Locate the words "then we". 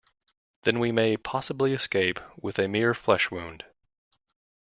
0.63-0.91